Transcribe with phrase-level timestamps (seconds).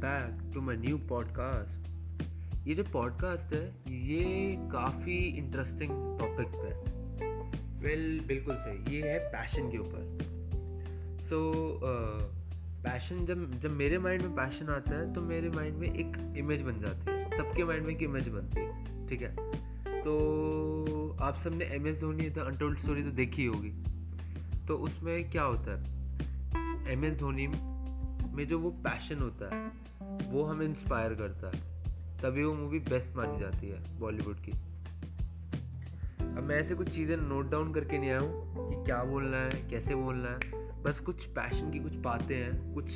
[0.00, 3.64] Back to my new podcast ये जो podcast है
[3.94, 6.96] ये काफ़ी इंटरेस्टिंग टॉपिक पे
[7.78, 10.00] वेल well, बिल्कुल सही। ये है पैशन के ऊपर।
[11.22, 11.38] सो
[12.84, 16.62] पैशन जब जब मेरे माइंड में पैशन आता है तो मेरे माइंड में एक इमेज
[16.62, 19.34] बन जाती है। सबके माइंड में एक इमेज बनती है। ठीक है?
[20.02, 23.72] तो आप सबने M S Dhoni untold story तो देखी होगी।
[24.68, 26.92] तो उसमें क्या होता है?
[26.92, 27.46] एम एस धोनी
[28.36, 29.70] में जो वो पैशन होता है
[30.02, 31.62] वो हमें इंस्पायर करता है।
[32.22, 34.52] तभी वो मूवी बेस्ट मानी जाती है बॉलीवुड की।
[36.20, 39.50] अब मैं ऐसे कुछ चीज़ें नोट डाउन करके नहीं आया हूँ कि क्या बोलना है,
[39.70, 40.38] कैसे बोलना है।
[40.82, 42.92] बस कुछ पैशन की कुछ बातें हैं, कुछ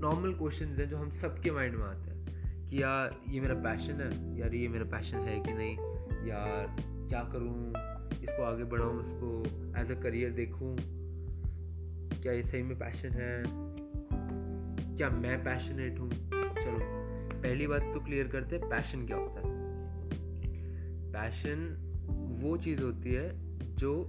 [0.00, 4.00] नॉर्मल क्वेश्चन हैं जो हम सबके माइंड में आते हैं कि यार, ये मेरा पैशन
[4.00, 5.76] है, यार ये मेरा पैशन है कि नहीं,
[6.28, 7.68] यार क्या करूँ,
[8.22, 9.42] इसको आगे बढ़ाऊँ, इसको
[9.80, 10.76] एज अ करियर देखूँ।
[12.22, 13.42] क्या ये सही में पैशन है?
[14.96, 16.10] क्या मैं पैशनेट हूँ?
[17.46, 19.54] पहली बात तो क्लियर करते हैं पैशन क्या होता है?
[21.12, 21.76] पैशन
[22.42, 23.28] वो चीज़ होती है
[23.76, 24.04] जो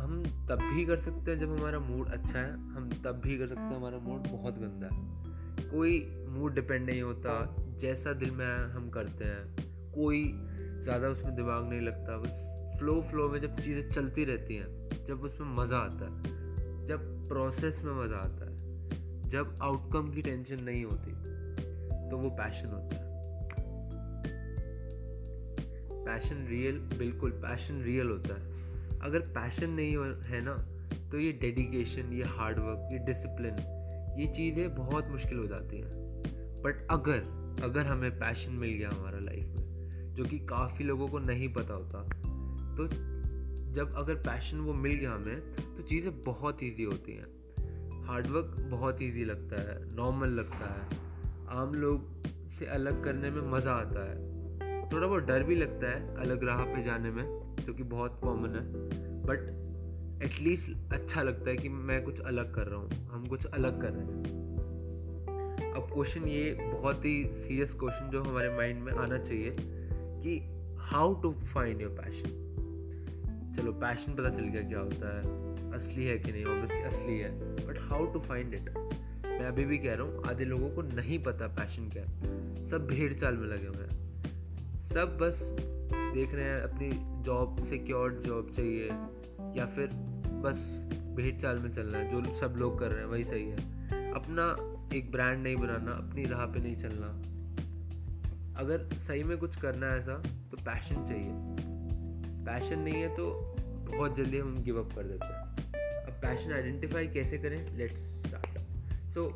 [0.00, 3.46] हम तब भी कर सकते हैं जब हमारा मूड अच्छा है, हम तब भी कर
[3.46, 8.46] सकते हैं हमारा मूड बहुत गंदा है। कोई मूड डिपेंड नहीं होता, जैसा दिल में
[8.46, 9.56] आया हम करते हैं।
[9.92, 10.32] कोई
[10.82, 15.20] ज़्यादा उसमें दिमाग नहीं लगता, बस फ्लो फ्लो में जब चीज़ें चलती रहती हैं, जब
[15.20, 16.22] उसमें मज़ा आता है,
[16.86, 18.56] जब प्रोसेस में मज़ा आता है,
[19.28, 21.35] जब आउटकम की टेंशन नहीं होती।
[22.10, 23.04] तो वो पैशन होता है।
[26.06, 30.54] पैशन रियल बिल्कुल पैशन रियल होता है। अगर पैशन नहीं है ना
[31.10, 33.56] तो ये डेडिकेशन ये हार्डवर्क ये डिसिप्लिन
[34.20, 37.18] ये चीज़ें बहुत मुश्किल हो जाती हैं। बट अगर
[37.64, 41.74] अगर हमें पैशन मिल गया हमारा लाइफ में, जो कि काफ़ी लोगों को नहीं पता
[41.74, 42.02] होता
[42.76, 42.86] तो
[43.74, 45.40] जब अगर पैशन वो मिल गया हमें
[45.76, 51.04] तो चीज़ें बहुत ईजी होती हैं। हार्डवर्क बहुत इजी लगता है नॉर्मल लगता है।
[51.50, 56.16] आम लोग से अलग करने में मज़ा आता है। थोड़ा बहुत डर भी लगता है
[56.16, 57.24] अलग राह पे जाने में,
[57.60, 58.64] जो कि बहुत कॉमन है।
[59.22, 63.80] बट एटलीस्ट अच्छा लगता है कि मैं कुछ अलग कर रहा हूँ, हम कुछ अलग
[63.82, 69.18] कर रहे हैं। अब क्वेश्चन ये बहुत ही सीरियस क्वेश्चन जो हमारे माइंड में आना
[69.18, 70.38] चाहिए कि
[70.80, 72.44] how to find your passion
[73.56, 75.22] चलो पैशन पता चल गया क्या होता है,
[75.72, 76.44] असली है कि नहीं?
[76.44, 77.30] ऑब्वियसली असली है
[77.66, 78.68] but how to find it
[79.36, 82.86] मैं अभी भी कह रहा हूँ, आधे लोगों को नहीं पता पैशन क्या है। सब
[82.86, 85.40] भीड़ चाल में लगे हुए हैं। सब बस
[86.14, 86.90] देख रहे हैं अपनी
[87.24, 88.86] जॉब सिक्योर जॉब चाहिए,
[89.58, 89.88] या फिर
[90.44, 94.12] बस भीड़ चाल में चलना है, जो सब लोग कर रहे हैं, वही सही है।
[94.12, 94.46] अपना
[94.96, 97.06] एक ब्रांड नहीं बनाना, अपनी राह पे नहीं चलना।
[98.58, 101.30] अगर सही में कुछ करना है ऐसा तो पैशन चाहिए।
[102.46, 103.56] पैशन नहीं है तो
[103.88, 107.76] बहुत जल्दी हम गिव अप कर देते हैं। अब पैशन आइडेंटिफाई कैसे करें?
[107.76, 108.15] लेट्स
[109.16, 109.26] सो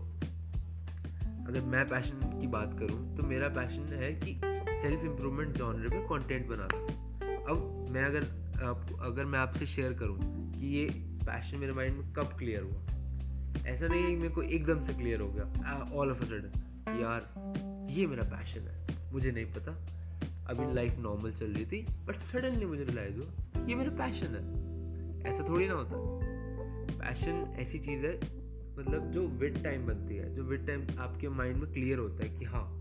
[1.48, 4.32] अगर मैं पैशन की बात करूँ तो मेरा पैशन है कि
[4.82, 6.80] सेल्फ इम्प्रूवमेंट जॉनर में कंटेंट बनाना।
[7.52, 8.24] अब मैं अगर
[8.64, 10.18] आप, अगर मैं आपसे शेयर करूँ
[10.52, 10.84] कि ये
[11.22, 12.82] पैशन मेरे माइंड में कब क्लियर हुआ।
[13.66, 16.98] ऐसा नहीं है कि मेरे को एकदम से क्लियर हो गया ऑल ऑफ़ अ सडन
[17.00, 19.72] यार, ये मेरा पैशन है। मुझे नहीं पता,
[20.48, 25.32] अभी लाइफ नॉर्मल चल रही थी बट सडनली मुझे रिलाइज हुआ, ये मेरा पैशन है।
[25.32, 25.96] ऐसा थोड़ी ना होता।
[26.98, 28.39] पैशन ऐसी चीज़ है
[28.78, 32.38] मतलब जो विद टाइम बनती है, जो विद टाइम आपके माइंड में क्लियर होता है
[32.38, 32.80] कि हाँ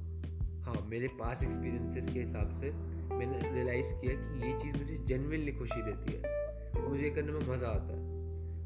[0.60, 2.72] हाँ मेरे पास एक्सपीरियंसेस के हिसाब से
[3.16, 6.50] मैंने रियलाइज़ किया कि ये चीज़ मुझे जेनविनली खुशी देती है।
[6.90, 8.20] मुझे करने में मज़ा आता है।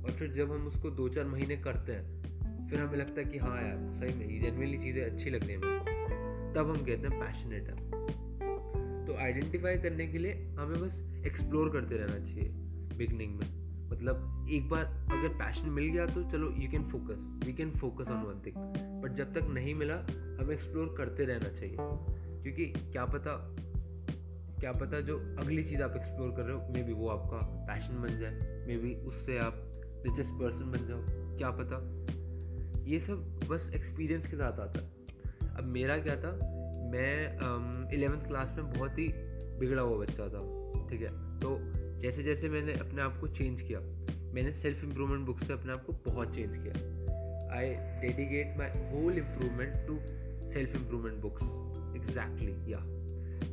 [0.04, 2.24] और फिर जब हम उसको दो चार महीने करते हैं,
[2.68, 5.52] फिर हमें लगता है कि हाँ यार, सही में ये जेनविनली चीज़ें अच्छी लग रही
[5.52, 5.62] हैं
[6.56, 7.92] तब हम कहते हैं पैशनेट है।
[9.06, 12.50] तो आइडेंटिफाई करने के लिए हमें बस एक्सप्लोर करते रहना चाहिए
[12.98, 13.63] बिगनिंग में।
[13.94, 18.08] मतलब एक बार अगर पैशन मिल गया तो चलो you can focus we can focus
[18.08, 18.56] on one thing
[19.04, 19.96] but जब तक नहीं मिला
[20.40, 21.78] हमें एक्सप्लोर करते रहना चाहिए।
[22.44, 23.36] क्योंकि क्या पता
[24.60, 27.38] क्या पता जो अगली चीज़ आप एक्सप्लोर कर रहे हो मे बी वो आपका
[27.68, 29.54] पैशन बन जाए मे बी उससे आप
[30.06, 31.80] रिचेस्ट पर्सन बन जाओ क्या पता।
[32.84, 34.80] ये सब बस एक्सपीरियंस के साथ आता।
[35.58, 36.32] अब मेरा क्या था
[36.94, 39.08] मैं इलेवेंथ um, क्लास में बहुत ही
[39.60, 40.42] बिगड़ा हुआ बच्चा था
[40.90, 41.40] ठीक है?
[41.40, 41.50] तो
[42.04, 43.80] जैसे जैसे मैंने अपने आप को चेंज किया,
[44.34, 46.74] मैंने सेल्फ इम्प्रूवमेंट बुक से अपने आप को बहुत चेंज किया।
[47.56, 50.00] I dedicate my whole improvement to
[50.50, 51.44] self improvement books
[51.96, 52.80] exactly या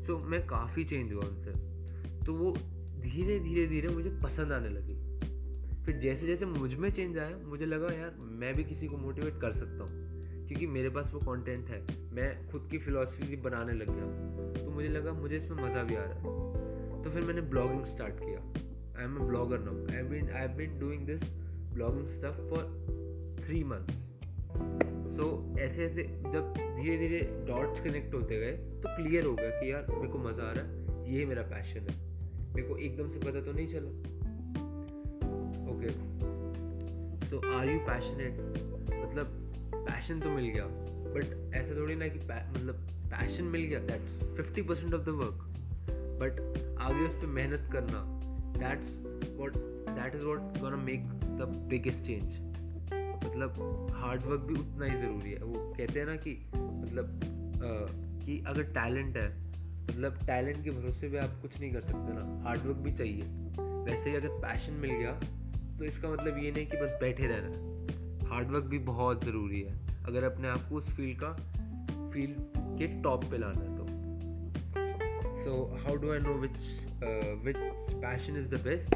[0.04, 1.50] सो मैं काफ़ी चेंज हुआ उनसे।
[2.26, 2.52] तो वो
[3.00, 4.94] धीरे धीरे धीरे मुझे पसंद आने लगी।
[5.84, 9.52] फिर जैसे जैसे मुझमें चेंज आया, मुझे लगा, यार, मैं भी किसी को मोटिवेट कर
[9.52, 10.10] सकता हूँ।
[10.48, 14.88] क्योंकि मेरे पास वो कंटेंट है। मैं खुद की फ़िलासफी बनाने लग गया तो मुझे
[14.88, 16.49] लगा, मुझे इसमें मज़ा भी आ रहा है।
[17.04, 18.40] तो फिर मैंने ब्लॉगिंग स्टार्ट किया।
[18.98, 21.22] I am a blogger now I been I been doing this
[21.74, 24.08] blogging stuff for three months
[25.16, 27.18] so ऐसे ऐसे जब धीरे धीरे
[27.48, 30.64] डॉट्स कनेक्ट होते गए तो क्लियर हो गया कि यार मेरे को मज़ा आ रहा
[30.64, 31.96] है। ये मेरा पैशन है।
[32.54, 33.88] मेरे को एकदम से पता तो नहीं चला।
[35.72, 35.88] Okay
[37.26, 38.40] so are you passionate
[38.94, 39.26] मतलब
[39.74, 40.66] पैशन तो मिल गया।
[41.14, 45.46] बट ऐसा थोड़ी ना कि मतलब पैशन मिल गया that's fifty percent of the work
[46.22, 48.04] but आगे उस पर मेहनत करना।
[48.58, 48.98] That's
[49.38, 49.56] what
[49.90, 51.08] that is what gonna make
[51.40, 52.38] the biggest change
[53.24, 53.50] मतलब
[53.94, 57.04] हार्ड वर्क भी उतना ही ज़रूरी है। वो कहते हैं ना कि मतलब
[57.56, 57.70] आ,
[58.24, 59.28] कि अगर टैलेंट है
[59.84, 63.22] मतलब टैलेंट के भरोसे पे आप कुछ नहीं कर सकते ना। हार्डवर्क भी चाहिए।
[63.84, 65.12] वैसे ही अगर पैशन मिल गया
[65.78, 70.04] तो इसका मतलब ये नहीं कि बस बैठे रहना हार्ड वर्क भी बहुत ज़रूरी है।
[70.06, 71.32] अगर अपने आप को उस फ़ील्ड का
[72.12, 72.36] फ़ील्ड
[72.78, 73.69] के टॉप पे लाना है।
[75.40, 76.58] तो so how do I know which
[77.44, 77.56] which
[77.92, 78.94] passion is the best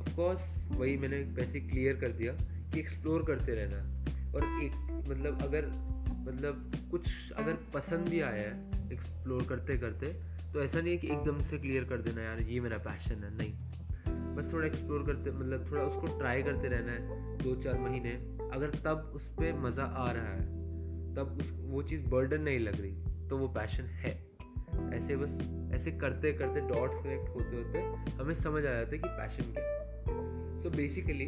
[0.00, 0.40] of course
[0.70, 2.32] वही मैंने वैसे क्लियर कर दिया
[2.72, 3.78] कि एक्सप्लोर करते रहना।
[4.34, 4.72] और एक
[5.08, 5.66] मतलब अगर
[6.28, 10.06] मतलब कुछ अगर पसंद भी आया है एक्सप्लोर करते करते
[10.52, 13.36] तो ऐसा नहीं है कि एकदम से क्लियर कर देना, यार, ये मेरा पैशन है।
[13.36, 18.10] नहीं। बस थोड़ा एक्सप्लोर करते मतलब थोड़ा उसको ट्राई करते रहना है, दो चार महीने।
[18.52, 20.46] अगर तब उस पर मज़ा आ रहा है,
[21.14, 24.27] तब उस, वो चीज़ बर्डन नहीं लग रही तो वो पैशन है।
[24.98, 25.38] ऐसे बस
[25.74, 27.78] ऐसे करते करते डॉट्स कनेक्ट होते होते
[28.12, 29.64] हमें समझ आ जाता है कि पैशन क्या
[30.62, 31.26] सो बेसिकली